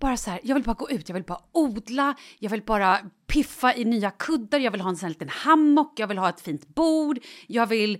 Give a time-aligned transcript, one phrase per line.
[0.00, 2.98] Bara så här, jag vill bara gå ut, jag vill bara odla, jag vill bara
[3.26, 6.28] piffa i nya kuddar, jag vill ha en sån här liten hammock, jag vill ha
[6.28, 7.98] ett fint bord, jag vill...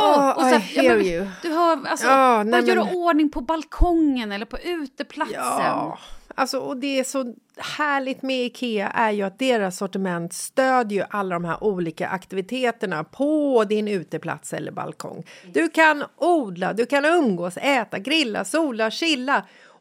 [0.00, 0.18] Åh!
[0.18, 1.26] Oh, och så här, I hear men, you.
[1.42, 5.34] Du hör, alltså, Ja, bara göra men- ordning på balkongen eller på uteplatsen.
[5.64, 5.98] Ja,
[6.34, 11.06] alltså, och det är så härligt med Ikea är ju att deras sortiment stödjer ju
[11.10, 15.24] alla de här olika aktiviteterna på din uteplats eller balkong.
[15.52, 19.42] Du kan odla, du kan umgås, äta, grilla, sola, chilla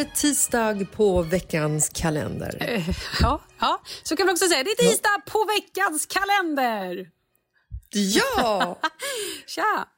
[0.00, 2.84] Är tisdag på veckans kalender.
[3.20, 4.64] Ja, ja, så kan man också säga.
[4.64, 7.08] Det är tisdag på veckans kalender.
[7.90, 8.78] Ja!
[9.46, 9.88] Tja!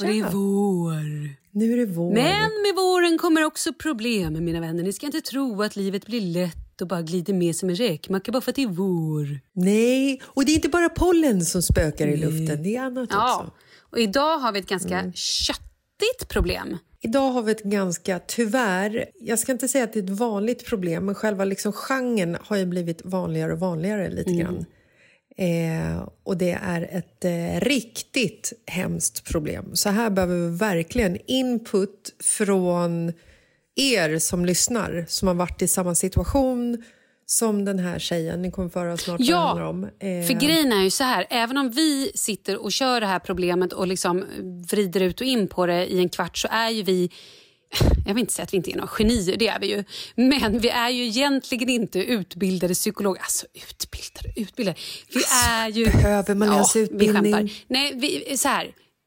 [0.00, 1.30] Och det är vår.
[1.50, 2.12] Nu är det vår.
[2.14, 4.82] Men med våren kommer också problem, mina vänner.
[4.82, 8.32] Ni ska inte tro att livet blir lätt och bara glider med som en räkmacka
[8.32, 9.40] bara för att det är vår.
[9.52, 13.36] Nej, och det är inte bara pollen som spökar i luften, det är annat Ja,
[13.36, 13.52] också.
[13.90, 16.78] och idag har vi ett ganska köttigt problem.
[17.06, 20.66] Idag har vi ett ganska, tyvärr, jag ska inte säga att det är ett vanligt
[20.66, 24.64] problem men själva liksom genren har ju blivit vanligare och vanligare lite grann.
[25.36, 29.70] Eh, och det är ett eh, riktigt hemskt problem.
[29.76, 33.12] Så här behöver vi verkligen input från
[33.76, 36.84] er som lyssnar som har varit i samma situation
[37.26, 38.42] som den här tjejen.
[38.42, 39.84] Ni kommer få höra snart vad Ja, om.
[39.84, 43.18] Eh, för grejen är ju så här, även om vi sitter och kör det här
[43.18, 44.24] problemet och liksom
[44.70, 47.10] vrider ut och in på det i en kvart så är ju vi
[48.06, 49.84] jag vill inte säga att vi inte är några genier, det är vi ju.
[50.14, 53.20] Men vi är ju egentligen inte utbildade psykologer.
[53.20, 54.78] Alltså utbildade, utbildade.
[55.14, 55.84] Vi är ju...
[55.84, 57.22] behöver man ens ja, utbildning?
[57.22, 57.54] Vi skämtar.
[57.68, 58.66] Nej, vi, så här.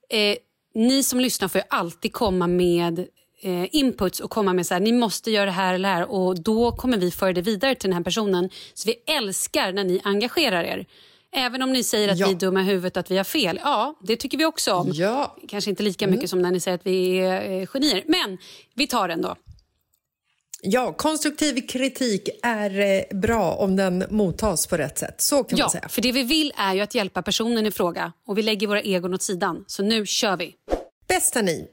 [0.09, 0.35] Eh,
[0.75, 3.07] ni som lyssnar får ju alltid komma med
[3.41, 6.11] eh, inputs och komma med så här, ni måste göra det här eller det här
[6.11, 8.49] och då kommer vi föra det vidare till den här personen.
[8.73, 10.85] Så vi älskar när ni engagerar er.
[11.35, 12.27] Även om ni säger att Ja.
[12.27, 13.59] vi är dumma i huvudet att vi har fel.
[13.63, 14.89] Ja, det tycker vi också om.
[14.93, 15.35] Ja.
[15.47, 18.03] Kanske inte lika mycket som när ni säger att vi är eh, genier.
[18.07, 18.37] Men
[18.75, 19.35] vi tar den då.
[20.61, 25.21] Ja, konstruktiv kritik är eh, bra om den mottas på rätt sätt.
[25.21, 25.89] Så kan man Ja, säga.
[25.89, 28.81] för det vi vill är ju att hjälpa personen i fråga och vi lägger våra
[28.81, 29.63] egon åt sidan.
[29.67, 30.55] Så nu kör vi.
[31.07, 31.67] Bästa ni!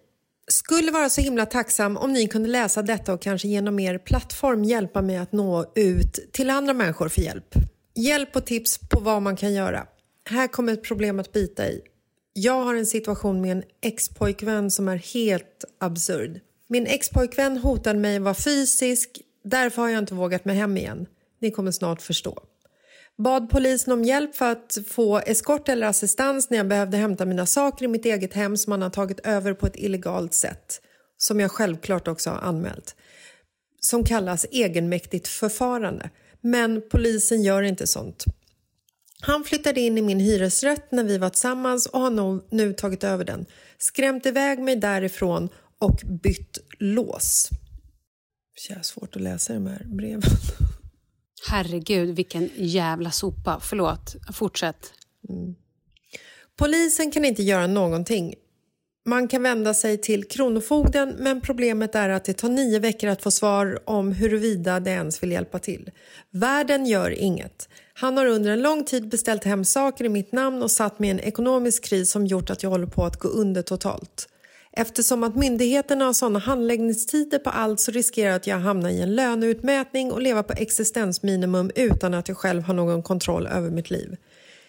[0.49, 4.65] Skulle vara så himla tacksam om ni kunde läsa detta och kanske genom er plattform
[4.65, 7.55] hjälpa mig att nå ut till andra människor för hjälp.
[7.95, 9.87] Hjälp och tips på vad man kan göra.
[10.29, 11.81] Här kommer ett problem att bita i.
[12.33, 16.41] Jag har en situation med en expojkvän som är helt absurd.
[16.69, 21.07] Min expojkvän hotade mig att vara fysisk, därför har jag inte vågat mig hem igen.
[21.41, 22.43] Ni kommer snart förstå.
[23.19, 27.47] Bad polisen om hjälp för att få eskort eller assistans när jag behövde hämta mina
[27.47, 30.81] saker i mitt eget hem som man har tagit över på ett illegalt sätt.
[31.19, 32.97] Som jag självklart också har anmält.
[33.81, 36.11] Som kallas egenmäktigt förfarande.
[36.41, 38.25] Men polisen gör inte sånt.
[39.21, 43.25] Han flyttade in i min hyresrätt när vi var tillsammans och har nu tagit över
[43.25, 43.47] den.
[43.79, 45.49] Skrämt iväg mig därifrån
[45.79, 47.51] och bytt lås.
[48.69, 50.23] Det är svårt att läsa de här breven.
[51.49, 53.61] Herregud, vilken jävla sopa.
[53.63, 54.93] Förlåt, fortsätt.
[55.29, 55.55] Mm.
[56.57, 58.35] Polisen kan inte göra någonting.
[59.07, 63.23] Man kan vända sig till Kronofogden men problemet är att det tar nio veckor att
[63.23, 65.91] få svar om huruvida det ens vill hjälpa till.
[66.31, 67.69] Världen gör inget.
[67.95, 71.09] Han har under en lång tid beställt hem saker i mitt namn och satt mig
[71.09, 74.29] i en ekonomisk kris som gjort att jag håller på att gå under totalt.
[74.79, 79.01] Eftersom att myndigheterna har sådana handläggningstider på allt så riskerar jag att jag hamnar i
[79.01, 83.91] en löneutmätning och leva på existensminimum utan att jag själv har någon kontroll över mitt
[83.91, 84.17] liv.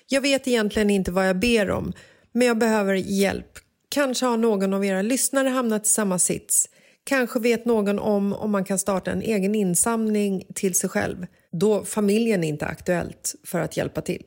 [0.07, 1.93] Jag vet egentligen inte vad jag ber om,
[2.31, 3.51] men jag behöver hjälp.
[3.89, 6.69] Kanske har någon av era lyssnare hamnat i samma sits.
[7.03, 11.85] Kanske vet någon om om man kan starta en egen insamling till sig själv då
[11.85, 14.23] familjen inte är aktuellt för att hjälpa till.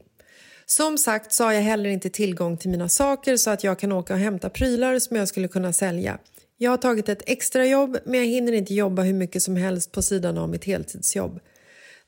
[0.71, 3.93] Som sagt så har jag heller inte tillgång till mina saker så att jag kan
[3.93, 6.19] åka och hämta prylar som jag skulle kunna sälja.
[6.59, 10.03] Jag har tagit ett extrajobb men jag hinner inte jobba hur mycket som helst på
[10.03, 11.41] sidan av mitt heltidsjobb.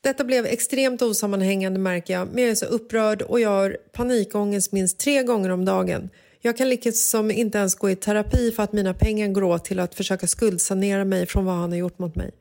[0.01, 4.71] Detta blev extremt osammanhängande märker jag, men jag är så upprörd och jag har panikångest
[4.71, 6.09] minst tre gånger om dagen.
[6.41, 9.79] Jag kan liksom inte ens gå i terapi för att mina pengar går åt till
[9.79, 12.31] att försöka skuldsanera mig från vad han har gjort mot mig.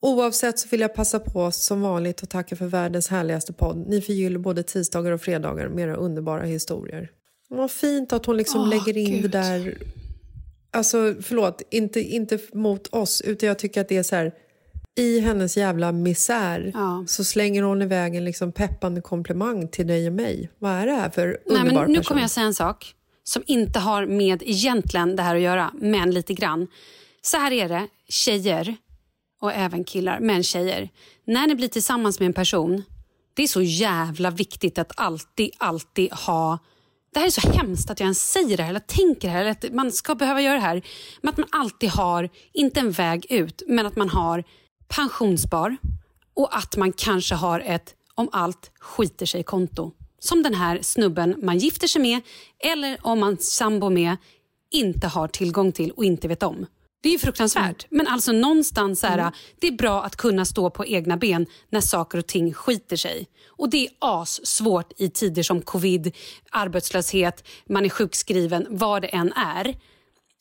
[0.00, 3.84] Oavsett så vill jag passa på som vanligt och tacka för världens härligaste podd.
[3.88, 7.10] Ni förgyller både tisdagar och fredagar med era underbara historier.
[7.48, 9.22] Vad fint att hon liksom Åh, lägger in Gud.
[9.22, 9.78] det där...
[10.70, 14.32] Alltså förlåt, inte, inte mot oss utan jag tycker att det är så här...
[14.96, 17.04] I hennes jävla misär Ja.
[17.08, 20.50] så slänger hon iväg en liksom peppande komplimang till dig och mig.
[20.58, 22.04] Vad är det här för Nej, underbar men nu person?
[22.08, 26.10] kommer jag säga en sak som inte har med egentligen det här att göra, men
[26.10, 26.66] lite grann.
[27.22, 28.76] Så här är det, tjejer
[29.40, 30.88] och även killar, men tjejer.
[31.24, 32.82] När ni blir tillsammans med en person,
[33.34, 36.58] det är så jävla viktigt att alltid, alltid ha
[37.12, 39.40] det här är så hemskt att jag ens säger det här eller tänker det här
[39.40, 40.82] eller att man ska behöva göra det här.
[41.20, 44.44] Men att man alltid har, inte en väg ut, men att man har
[44.88, 45.76] pensionsspar
[46.34, 49.92] och att man kanske har ett om allt skiter sig konto.
[50.18, 52.20] Som den här snubben man gifter sig med
[52.58, 54.16] eller om man sambo med
[54.70, 56.66] inte har tillgång till och inte vet om.
[57.00, 57.86] Det är fruktansvärt.
[57.90, 62.18] Men alltså någonstans är det är bra att kunna stå på egna ben när saker
[62.18, 63.26] och ting skiter sig.
[63.46, 66.16] Och det är as svårt i tider som covid,
[66.50, 69.76] arbetslöshet, man är sjukskriven, vad det än är.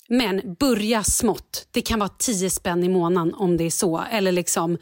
[0.10, 1.68] Men börja smått.
[1.72, 4.04] Det kan vara 10 spänn i månaden om det är så.
[4.12, 4.78] Eller liksom...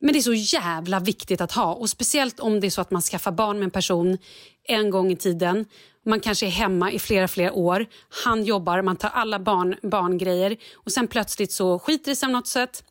[0.00, 1.74] Men det är så jävla viktigt att ha.
[1.74, 4.18] Och Speciellt om det är så att man skaffar barn med en person
[4.64, 5.64] en gång i tiden.
[6.08, 7.86] Man kanske är hemma i flera, flera år.
[8.24, 10.56] Han jobbar, man tar alla barn, barngrejer.
[10.74, 12.84] Och sen plötsligt så skiter det sig på något sätt.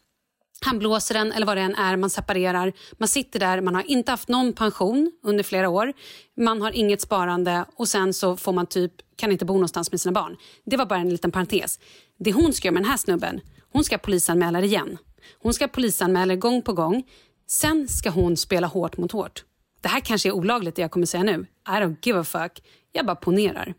[0.62, 2.74] Han blåser den eller vad det än är, man separerar.
[2.98, 5.94] Man sitter där, man har inte haft någon pension under flera år.
[6.38, 10.02] Man har inget sparande och sen så får man typ, kan inte bo någonstans med
[10.02, 10.38] sina barn.
[10.66, 11.80] Det var bara en liten parentes.
[12.20, 14.98] Det hon ska göra med den här snubben, hon ska polisanmäla det igen.
[15.40, 17.04] Hon ska polisanmäla det gång på gång.
[17.48, 19.44] Sen ska hon spela hårt mot hårt.
[19.82, 21.46] Det här kanske är olagligt det jag kommer säga nu.
[21.68, 22.62] I don't give a fuck.
[22.98, 23.74] Jag bara ponerar.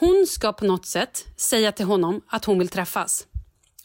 [0.00, 3.26] Hon ska på något sätt säga till honom att hon vill träffas.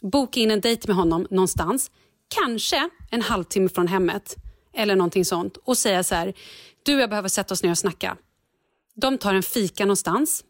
[0.00, 1.90] Boka in en dejt med honom någonstans.
[2.28, 4.36] Kanske en halvtimme från hemmet.
[4.74, 5.56] Eller någonting sånt.
[5.56, 6.32] Och säga så här.
[6.82, 8.16] Du och jag behöver sätta oss ner och snacka.
[8.94, 10.44] De tar en fika någonstans.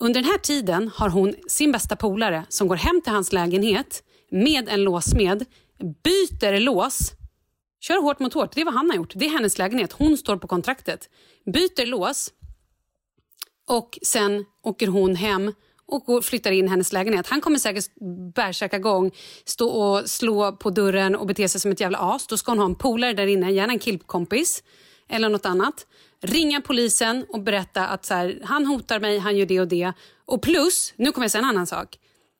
[0.00, 4.02] Under den här tiden har hon sin bästa polare som går hem till hans lägenhet
[4.30, 5.44] med en låsmed,
[5.78, 7.12] byter lås,
[7.82, 8.54] kör hårt mot hårt.
[8.54, 9.12] Det är vad han har gjort.
[9.14, 9.92] Det är hennes lägenhet.
[9.92, 11.10] Hon står på kontraktet.
[11.52, 12.32] Byter lås
[13.68, 15.52] och sen åker hon hem
[15.86, 17.26] och flyttar in i hennes lägenhet.
[17.26, 17.84] Han kommer säkert
[18.34, 19.10] bärsärka gång,
[19.44, 22.26] stå och slå på dörren och bete sig som ett jävla as.
[22.26, 24.62] Då ska hon ha en polare där inne, gärna en killkompis.
[25.08, 25.86] eller något annat.
[26.20, 29.92] Ringa polisen och berätta att så här, han hotar mig, han gör det och det.
[30.24, 31.98] Och plus, nu kommer jag säga en annan sak.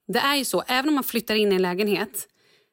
[0.09, 2.29] Det är ju så, även om man flyttar in i en lägenhet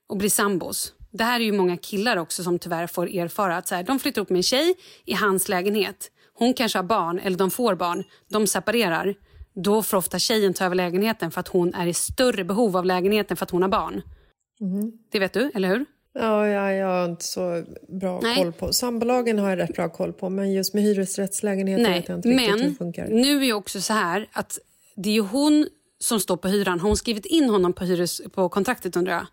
[0.09, 0.93] och blir sambos.
[1.11, 3.99] Det här är ju många killar också som tyvärr får erfara att så här, de
[3.99, 4.75] flyttar upp med en tjej
[5.05, 6.11] i hans lägenhet.
[6.33, 8.03] Hon kanske har barn, eller de får barn.
[8.29, 9.15] De separerar.
[9.55, 12.85] Då får ofta tjejen ta över lägenheten för att hon är i större behov av
[12.85, 14.01] lägenheten för att hon har barn.
[14.61, 14.91] Mm.
[15.11, 15.85] Det vet du, eller hur?
[16.13, 17.63] Ja, ja, jag har inte så
[17.99, 18.35] bra Nej.
[18.43, 18.73] koll på.
[18.73, 22.29] Sambolagen har jag rätt bra koll på, men just med hyresrättslägenheter Nej, vet jag inte
[22.29, 23.07] riktigt hur men det funkar.
[23.07, 24.59] nu är det också så här att
[24.95, 25.67] det är ju hon
[25.99, 26.79] som står på hyran.
[26.79, 29.25] Har hon skrivit in honom på, hyres, på kontraktet undrar jag?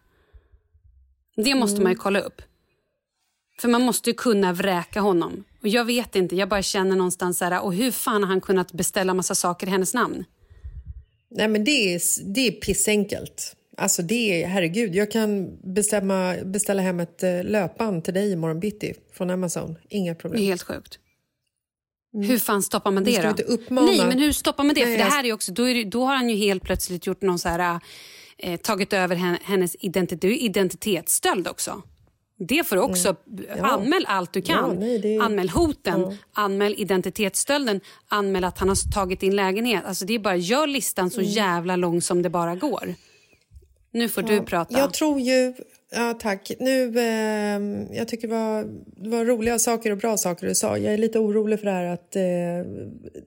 [1.36, 1.82] Det måste Mm.
[1.82, 2.42] man ju kolla upp.
[3.60, 5.44] För man måste ju kunna vräka honom.
[5.62, 8.40] Och jag vet inte, jag bara känner någonstans så här, och hur fan har han
[8.40, 10.24] kunnat beställa massa saker i hennes namn?
[11.30, 12.00] Nej, men det är,
[12.34, 13.56] det är pissenkelt.
[13.76, 18.60] Alltså det är, herregud, jag kan bestämma, beställa hem ett eh, löpband till dig imorgon
[18.60, 19.76] bitti från Amazon.
[19.88, 20.42] Inga Det är problem.
[20.42, 20.98] helt sjukt.
[22.12, 23.56] Hur fan stoppar man det då?
[23.68, 24.84] Nej, men hur stoppar man det?
[24.84, 27.06] Nej, För det här är också, då, är det, då har han ju helt plötsligt
[27.06, 27.80] gjort någon så här,
[28.38, 31.82] eh, tagit över hen- hennes identitet, det är identitetsstöld också.
[32.38, 33.16] Det får du också.
[33.60, 34.64] Anmäl allt du kan.
[34.64, 34.82] Mm.
[34.82, 39.84] Ja, nej, det- Anmäl hoten, anmäl identitetsstölden, anmäl att han har tagit din lägenhet.
[39.86, 41.10] Alltså det är bara, gör listan Mm.
[41.10, 42.94] så jävla lång som det bara går.
[43.90, 44.78] Nu får du prata.
[44.78, 45.54] Jag tror ju...
[45.90, 46.52] Ja, tack.
[46.60, 48.64] Nu, eh, jag tycker det var,
[49.02, 50.78] det var roliga saker och bra saker du sa.
[50.78, 52.22] Jag är lite orolig för det här att eh,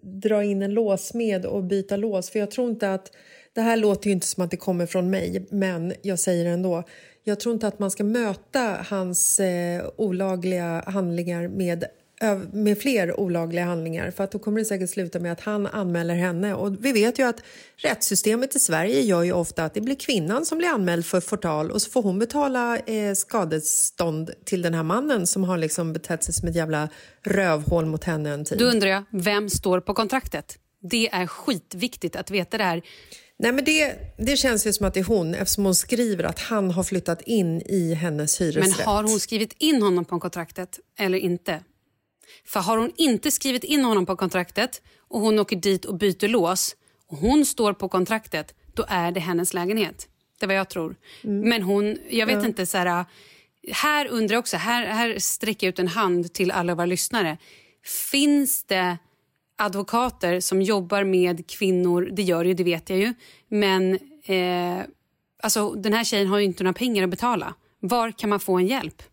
[0.01, 2.29] dra in en låsmed och byta lås.
[2.29, 3.11] För jag tror inte att...
[3.53, 6.51] Det här låter ju inte som att det kommer från mig, men jag säger det
[6.51, 6.83] ändå.
[7.23, 11.85] Jag tror inte att man ska möta hans eh, olagliga handlingar med
[12.51, 16.15] med fler olagliga handlingar för att då kommer det säkert sluta med att han anmäler
[16.15, 17.43] henne och vi vet ju att
[17.77, 21.71] rättssystemet i Sverige gör ju ofta att det blir kvinnan som blir anmäld för förtal
[21.71, 26.23] och så får hon betala eh, skadestånd till den här mannen som har liksom betett
[26.23, 26.89] sig som ett jävla
[27.23, 28.57] rövhål mot henne en tid.
[28.57, 30.57] Då undrar jag, vem står på kontraktet?
[30.81, 32.81] Det är skitviktigt att veta det här.
[33.41, 36.39] Nej, men det, det känns ju som att det är hon eftersom hon skriver att
[36.39, 38.85] han har flyttat in i hennes Men hyresrätt.
[38.85, 41.63] har hon skrivit in honom på kontraktet eller inte?
[42.45, 46.27] För har hon inte skrivit in honom på kontraktet och hon åker dit och byter
[46.27, 46.75] lås
[47.07, 50.07] och hon står på kontraktet, då är det hennes lägenhet.
[50.39, 50.95] Det är vad jag tror.
[51.21, 53.05] Men hon, jag vet inte, så här,
[53.71, 57.37] här undrar jag också, här, här sträcker jag ut en hand till alla våra lyssnare.
[58.11, 58.97] Finns det
[59.59, 63.13] advokater som jobbar med kvinnor, det gör ju, det vet jag ju,
[63.47, 63.93] men
[64.25, 64.85] eh,
[65.43, 67.53] alltså, den här tjejen har ju inte några pengar att betala.
[67.79, 69.03] Var kan man få en hjälp?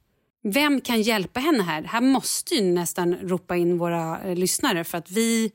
[0.43, 1.83] Vem kan hjälpa henne här?
[1.83, 5.53] Här måste ju nästan ropa in våra eh, lyssnare för att vi...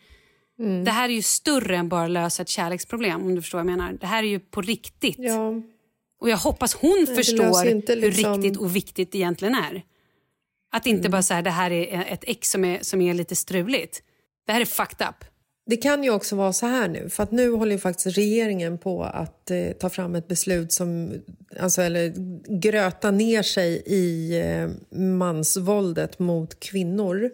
[0.86, 3.78] Det här är ju större än bara lösa ett kärleksproblem om du förstår vad jag
[3.78, 3.94] menar.
[3.94, 5.16] Det här är ju på riktigt.
[5.20, 5.54] Ja,
[6.20, 9.84] Och jag hoppas hon det förstår inte liksom- hur riktigt och viktigt det egentligen är.
[10.72, 13.36] Att inte bara så här, det här är ett ex som är, som är lite
[13.36, 14.04] struligt.
[14.46, 15.26] Det här är fucked up.
[15.66, 18.78] Det kan ju också vara så här nu, för att nu håller ju faktiskt regeringen
[18.78, 21.14] på att eh, ta fram ett beslut som,
[21.60, 22.14] alltså eller
[22.60, 27.30] gröta ner sig i eh, mansvåldet mot kvinnor.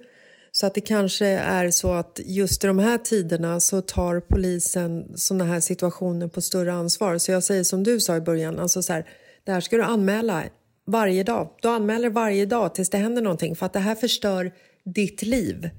[0.52, 5.18] Så att det kanske är så att just i de här tiderna så tar polisen
[5.18, 7.18] såna här situationer på större ansvar.
[7.18, 9.06] Så jag säger som du sa i början, alltså så här,
[9.44, 10.44] det här ska du anmäla
[10.88, 11.50] varje dag.
[11.62, 14.52] Du anmäler varje dag tills det händer någonting för att det här förstör
[14.84, 15.70] ditt liv.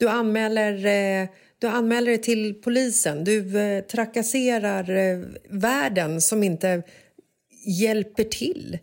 [0.00, 1.28] Du anmäler, eh,
[1.58, 3.24] du anmäler det till polisen.
[3.24, 6.82] Du eh, trakasserar eh, världen som inte
[7.66, 8.78] hjälper till.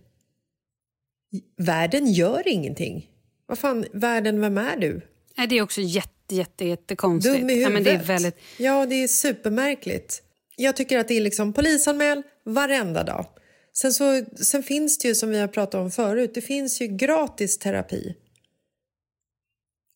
[1.58, 3.10] Världen gör ingenting.
[3.46, 5.02] Vad fan, världen, vem är du?
[5.38, 7.40] Nej, Det är också jätte, jätte, jättekonstigt.
[7.40, 7.74] Dum i ja, huvudet.
[7.74, 8.38] men det är väldigt...
[8.58, 10.24] Ja, det är supermärkligt.
[10.56, 13.26] Jag tycker att det är liksom polisanmäl varenda dag.
[13.74, 16.88] Sen, så, sen finns det ju, som vi har pratat om förut, det finns ju
[16.88, 18.16] gratis terapi.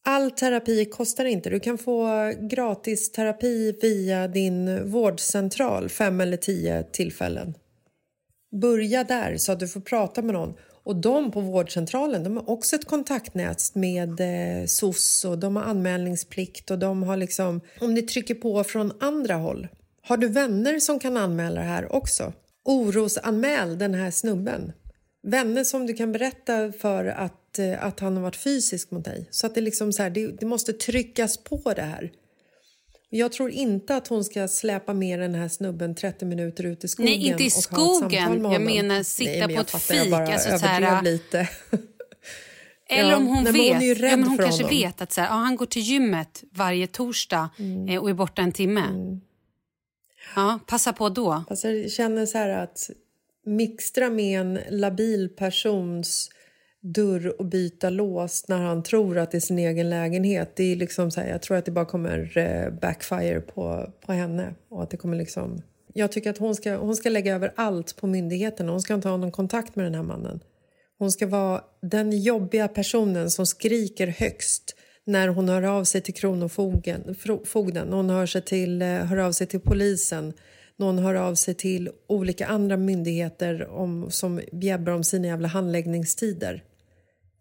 [0.03, 1.49] All terapi kostar inte.
[1.49, 2.07] Du kan få
[2.39, 7.53] gratis terapi via din vårdcentral fem eller tio tillfällen.
[8.61, 10.53] Börja där så att du får prata med någon.
[10.83, 15.63] Och de på vårdcentralen de har också ett kontaktnät med eh, SOS och de har
[15.63, 19.67] anmälningsplikt och de har liksom, om ni trycker på från andra håll.
[20.03, 22.33] Har du vänner som kan anmäla det här också?
[22.65, 24.71] Orosanmäl den här snubben.
[25.27, 29.27] Vänner som du kan berätta för att, eh, att han har varit fysisk mot dig.
[29.31, 32.11] Så att det, liksom så här, det, det måste tryckas på det här.
[33.09, 36.87] Jag tror inte att hon ska släpa med den här snubben 30 minuter ut i
[36.87, 37.11] skogen.
[37.11, 38.43] Nej, inte i skogen.
[38.51, 41.49] Jag menar sitta Nej, men på ett fattar, jag fik, bara alltså överdrev lite.
[42.89, 43.55] Eller om hon vet.
[43.73, 44.77] hon ja, men hon kanske honom.
[44.79, 47.89] vet att så här, ja, han går till gymmet varje torsdag Mm.
[47.89, 48.83] eh, och är borta en timme.
[50.35, 51.43] Ja, passa på då.
[51.49, 52.89] Alltså, jag känner så här att
[53.45, 56.29] mixtra med en labil persons
[56.81, 60.55] dörr och byta lås när han tror att det är sin egen lägenhet.
[60.55, 64.13] Det är liksom så här, jag tror att det bara kommer eh, backfire på, på
[64.13, 64.55] henne.
[64.69, 65.61] Och att det kommer liksom...
[65.93, 68.71] Jag tycker att hon ska, hon ska lägga över allt på myndigheterna.
[68.71, 70.39] Hon ska inte ha någon kontakt med den här mannen.
[70.97, 76.13] Hon ska vara den jobbiga personen som skriker högst när hon hör av sig till
[76.13, 80.33] Kronofogden, fogden, hon hör, sig till, eh, hör av sig till polisen
[80.81, 86.63] någon hör av sig till olika andra myndigheter om, som bjäbbar om sina jävla handläggningstider.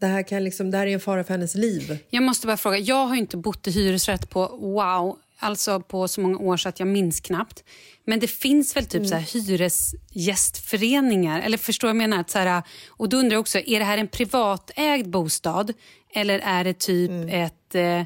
[0.01, 1.99] Det här, kan liksom, det här är en fara för hennes liv.
[2.11, 6.21] Jag måste bara fråga, jag har inte bott i hyresrätt på wow, alltså på så
[6.21, 7.65] många år så att jag minns knappt.
[8.05, 9.09] Men det finns väl typ mm.
[9.09, 11.41] så här hyresgästföreningar?
[11.41, 12.21] Eller förstår jag menar?
[12.21, 15.73] Att så här, och då undrar jag också, är det här en privatägd bostad
[16.15, 17.29] eller är det typ mm.
[17.29, 18.03] ett eh,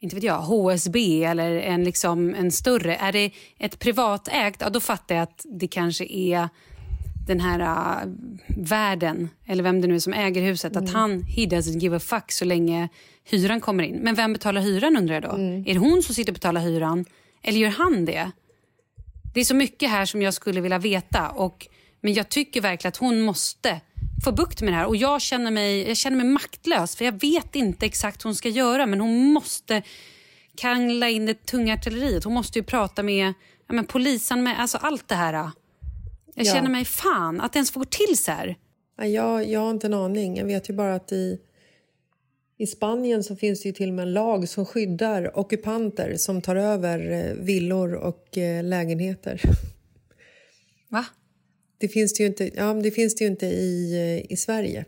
[0.00, 2.96] inte vet jag, HSB eller en, liksom, en större.
[2.96, 6.48] Är det ett privatägt, ja, då fattar jag att det kanske är
[7.26, 8.12] den här uh,
[8.56, 10.84] värden, eller vem det nu är som äger huset, mm.
[10.84, 12.88] att han, he doesn't give a fuck så länge
[13.24, 13.96] hyran kommer in.
[13.96, 15.30] Men vem betalar hyran undrar jag då?
[15.30, 15.64] Mm.
[15.66, 17.04] Är det hon som sitter och betalar hyran?
[17.42, 18.30] Eller gör han det?
[19.34, 21.30] Det är så mycket här som jag skulle vilja veta.
[21.30, 21.66] Och,
[22.00, 23.80] men jag tycker verkligen att hon måste
[24.24, 24.86] få bukt med det här.
[24.86, 28.36] Och jag känner, mig, jag känner mig maktlös för jag vet inte exakt vad hon
[28.36, 29.82] ska göra men hon måste
[30.56, 32.24] kangla in det tunga artilleriet.
[32.24, 33.34] Hon måste ju prata med
[33.66, 35.50] ja, men polisen, med alltså allt det här.
[36.34, 36.52] Jag ja.
[36.52, 38.56] känner mig fan att det ens får gå till så här.
[38.96, 40.36] Jag, jag har inte en aning.
[40.36, 41.38] Jag vet ju bara att i,
[42.58, 46.42] i Spanien så finns det ju till och med en lag som skyddar ockupanter som
[46.42, 49.40] tar över eh, villor och eh, lägenheter.
[50.88, 51.06] Va?
[51.78, 54.84] Det finns det ju inte, ja, det finns det ju inte i, eh, i Sverige.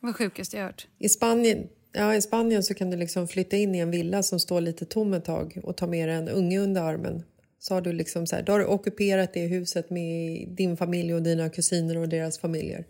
[0.00, 0.86] Vad sjukast jag hört.
[0.98, 4.40] I Spanien, ja, I Spanien så kan du liksom flytta in i en villa som
[4.40, 7.22] står lite tom ett tag och ta med dig en unge under armen.
[7.58, 11.14] Så har du liksom så här, då har du ockuperat det huset med din familj
[11.14, 12.84] och dina kusiner och deras familjer.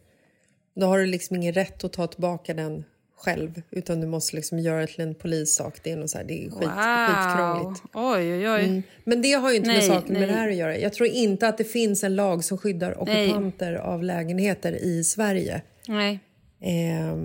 [0.74, 2.84] Då har du liksom ingen rätt att ta tillbaka den
[3.18, 5.80] själv utan du måste liksom göra det till en polissak.
[5.82, 7.06] Det är, något så här, det är skit, wow.
[7.08, 7.82] skitkrångligt.
[7.94, 8.64] Oj, oj, oj.
[8.64, 8.82] Mm.
[9.04, 10.20] Men det har ju inte nej, med saken nej.
[10.20, 10.78] med det här att göra.
[10.78, 13.80] Jag tror inte att det finns en lag som skyddar ockupanter nej.
[13.80, 15.62] av lägenheter i Sverige.
[15.88, 16.20] Nej.
[16.60, 17.16] Eh,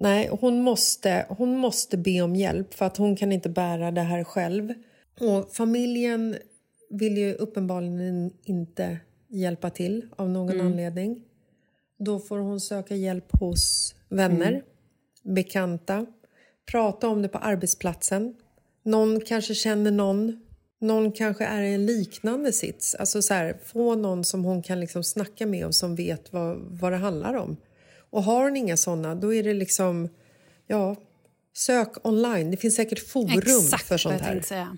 [0.00, 4.02] nej, hon måste, hon måste be om hjälp för att hon kan inte bära det
[4.02, 4.74] här själv.
[5.20, 6.36] Och familjen
[6.90, 10.66] vill ju uppenbarligen inte hjälpa till av någon mm.
[10.66, 11.24] anledning.
[11.98, 15.34] Då får hon söka hjälp hos vänner, mm.
[15.34, 16.06] bekanta.
[16.66, 18.34] Prata om det på arbetsplatsen.
[18.82, 20.40] Någon kanske känner någon.
[20.78, 22.94] Någon kanske är i en liknande sits.
[22.94, 26.56] Alltså så här, få någon som hon kan liksom snacka med och som vet vad,
[26.56, 27.56] vad det handlar om.
[28.10, 30.08] Och har hon inga såna, då är det liksom...
[30.66, 30.96] Ja,
[31.56, 32.50] sök online.
[32.50, 34.40] Det finns säkert forum Exakt, för sånt här.
[34.40, 34.76] Säga.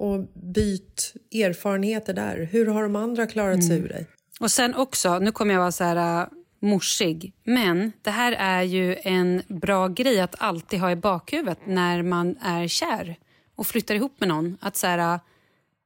[0.00, 2.48] Och byt erfarenheter där.
[2.52, 3.66] Hur har de andra klarat mm.
[3.66, 4.06] sig ur dig?
[4.40, 6.28] Och sen också, nu kommer jag vara så här
[6.60, 7.32] morsig.
[7.44, 12.36] Men det här är ju en bra grej att alltid ha i bakhuvudet när man
[12.42, 13.16] är kär
[13.56, 14.56] och flyttar ihop med någon.
[14.60, 15.20] Att så här,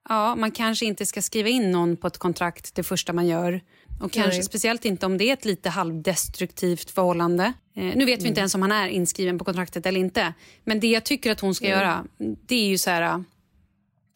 [0.09, 3.61] ja, Man kanske inte ska skriva in någon på ett kontrakt det första man gör.
[4.01, 4.43] Och kanske Nej.
[4.43, 7.53] Speciellt inte om det är ett lite halvdestruktivt förhållande.
[7.77, 8.23] Eh, nu vet mm.
[8.23, 10.35] vi inte ens om han är inskriven på kontraktet eller inte.
[10.65, 11.79] Men det jag tycker att hon ska mm.
[11.79, 12.05] göra,
[12.47, 13.25] det är ju så här...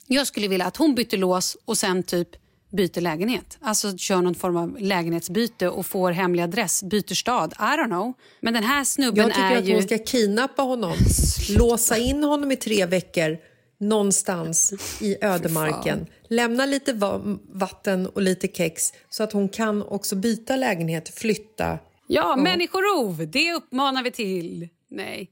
[0.09, 2.29] Jag skulle vilja att hon bytte lås och sen typ
[2.71, 3.59] byter lägenhet.
[3.61, 7.55] Alltså kör någon form av lägenhetsbyte och får hemlig adress, byter stad.
[7.59, 8.13] I don't know.
[8.41, 9.75] Men den här snubben Jag tycker är att ju...
[9.75, 10.95] hon ska kidnappa honom,
[11.59, 13.39] låsa in honom i tre veckor
[13.81, 16.07] någonstans i ödemarken.
[16.29, 16.93] Lämna lite
[17.53, 21.79] vatten och lite kex så att hon kan också byta lägenhet, flytta.
[22.07, 22.39] Ja, och...
[22.39, 24.69] människorov, det uppmanar vi till.
[24.91, 25.31] Nej.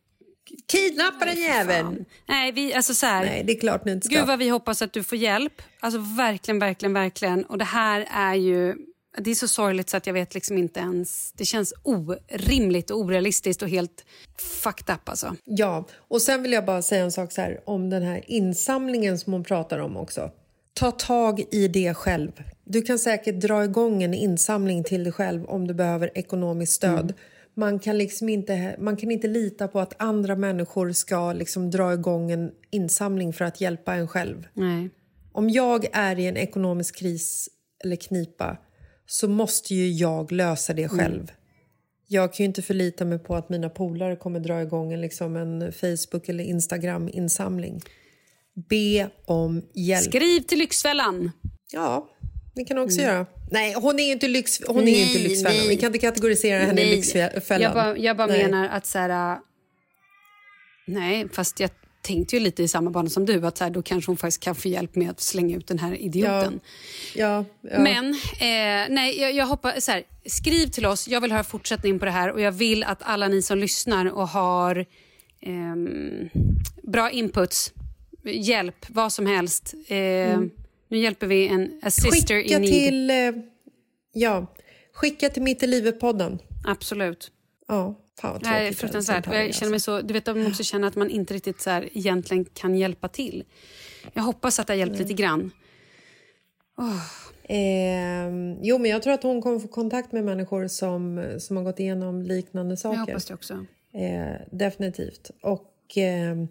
[0.66, 2.04] Kidnappa den jäveln!
[2.26, 4.16] Nej, vi, alltså så här, Nej, det är klart ni inte ska.
[4.16, 5.62] Gud vad vi hoppas att du får hjälp.
[5.80, 7.44] Alltså verkligen, verkligen, verkligen.
[7.44, 8.74] Och det här är ju...
[9.18, 11.32] Det är så sorgligt så att jag vet liksom inte ens...
[11.32, 14.04] Det känns orimligt och orealistiskt och helt
[14.62, 15.36] fucked up alltså.
[15.44, 19.18] Ja, och sen vill jag bara säga en sak så här om den här insamlingen
[19.18, 20.30] som hon pratar om också.
[20.74, 22.32] Ta tag i det själv.
[22.64, 27.04] Du kan säkert dra igång en insamling till dig själv om du behöver ekonomiskt stöd.
[27.04, 27.14] Mm
[27.56, 31.92] man kan, liksom inte, man kan inte lita på att andra människor ska liksom dra
[31.92, 34.46] igång en insamling för att hjälpa en själv.
[34.54, 34.90] Nej.
[35.32, 37.48] Om jag är i en ekonomisk kris
[37.84, 38.56] eller knipa
[39.06, 41.22] så måste ju jag lösa det själv.
[41.22, 41.34] Mm.
[42.08, 45.36] Jag kan ju inte förlita mig på att mina polare kommer dra igång en, liksom
[45.36, 47.80] en Facebook eller Instagram-insamling.
[48.68, 50.04] Be om hjälp.
[50.04, 51.30] Skriv till Lyxfällan!
[51.72, 52.08] Ja,
[52.56, 53.12] det kan också mm.
[53.12, 53.26] göra.
[53.50, 55.68] Nej, hon är inte, lyx, hon nej, är inte Lyxfällan.
[55.68, 56.92] Vi kan inte kategorisera henne nej.
[56.92, 57.62] i Lyxfällan.
[57.62, 59.38] Jag bara, jag bara menar att så här...
[60.86, 61.70] Nej, fast jag
[62.02, 64.42] tänkte ju lite i samma bana som du, att så här, då kanske hon faktiskt
[64.42, 66.60] kan få hjälp med att slänga ut den här idioten.
[67.14, 67.78] Ja, ja.
[67.78, 71.98] Men eh, nej, jag, jag hoppas, så här, skriv till oss, jag vill höra fortsättning
[71.98, 74.86] på det här och jag vill att alla ni som lyssnar och har
[75.40, 76.28] ehm,
[76.82, 77.72] bra inputs,
[78.24, 79.74] hjälp, vad som helst.
[79.88, 80.40] Eh,
[80.96, 82.10] Nu hjälper vi en a sister
[82.42, 82.70] Skicka in need.
[82.70, 83.10] till...
[83.10, 83.32] eh,
[84.12, 84.46] Ja,
[84.92, 86.38] skicka till Mitt i livet-podden.
[86.66, 87.30] Absolut.
[87.68, 89.26] Ja, fan vad är tråkigt en fruktansvärt.
[89.26, 91.88] Jag känner mig så, du vet, man också känner att man inte riktigt så här,
[91.92, 93.44] egentligen kan hjälpa till.
[94.12, 95.50] Jag hoppas att det har hjälpt lite grann.
[97.48, 101.64] Ehm, jo, men jag tror att hon kommer få kontakt med människor som, som har
[101.64, 102.98] gått igenom liknande Jag saker.
[102.98, 103.66] hoppas det också.
[103.94, 105.30] Eh, definitivt.
[105.42, 106.48] Och ehm,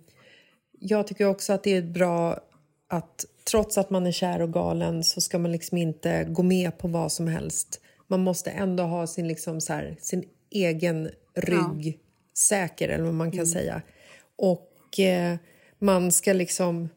[0.79, 2.39] jag tycker också att det är bra
[2.88, 6.77] att trots att man är kär och galen så ska man liksom inte gå med
[6.77, 7.81] på vad som helst.
[8.08, 11.99] Man måste ändå ha sin, liksom så här, sin egen rygg
[12.38, 13.81] säker, eller vad man kan säga.
[14.38, 15.36] Och eh,
[15.79, 16.89] man ska liksom...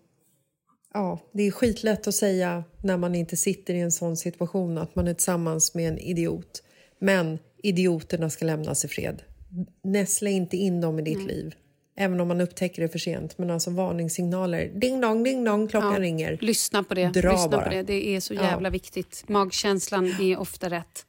[0.95, 4.95] Ja, det är skitlätt att säga när man inte sitter i en sån situation att
[4.95, 6.63] man är tillsammans med en idiot.
[6.99, 9.23] Men idioterna ska lämnas i fred.
[9.83, 11.55] Näsla inte in dem i ditt liv.
[12.01, 13.39] Även om man upptäcker det för sent.
[13.39, 14.67] Men alltså varningssignaler.
[14.75, 16.39] Ding dong, ding dong, klockan Ja, ringer.
[16.41, 17.09] Lyssna på det.
[17.09, 17.63] Dra Lyssna bara.
[17.65, 17.83] på det.
[17.83, 19.25] Det är så jävla viktigt.
[19.29, 21.05] Magkänslan är ofta rätt.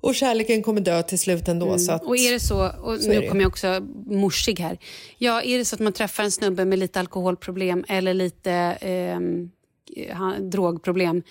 [0.00, 1.78] Och kärleken kommer dö till slut ändå.
[1.78, 2.08] Så att, Mm.
[2.08, 4.78] Och är det så, och Så nu kommer jag också morsig här.
[5.18, 9.50] Ja, är det så att man träffar en snubbe med lite alkoholproblem eller lite ehm,
[10.12, 11.22] ha- drogproblem,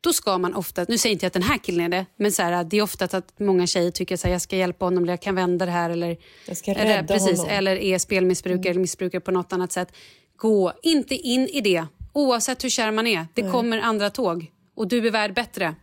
[0.00, 2.32] då ska man ofta, nu säger inte jag att den här killen är det, men
[2.32, 5.12] så här, det är ofta att många tjejer tycker att jag ska hjälpa honom eller
[5.12, 7.44] jag kan vända det här eller, Jag ska eller, rädda precis, honom.
[7.46, 7.58] Mm.
[7.58, 9.88] eller är spelmissbrukare eller missbrukare på något annat sätt.
[10.36, 13.26] Gå inte in i det, oavsett hur kär man är.
[13.34, 15.74] Det kommer andra tåg och du är värd bättre.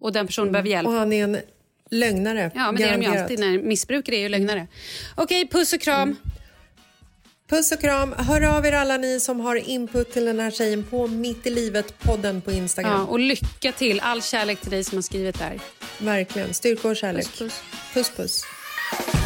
[0.00, 0.88] Och den personen behöver hjälp.
[0.88, 1.38] och han är en
[1.90, 2.50] lögnare.
[2.54, 3.38] Ja, men det är de ju alltid.
[3.38, 4.66] När missbrukare är ju lögnare.
[5.14, 6.16] Okej, puss och kram.
[7.48, 8.12] Puss och kram.
[8.12, 11.50] Hör av er alla ni som har input till den här tjejen på Mitt i
[11.50, 12.92] livet-podden på Instagram.
[12.92, 14.00] Ja, och lycka till.
[14.00, 15.60] All kärlek till dig som har skrivit där.
[15.98, 16.54] Verkligen.
[16.54, 17.26] Styrka och kärlek.
[17.26, 17.62] Puss, puss.
[17.94, 18.16] puss.
[18.16, 19.25] puss.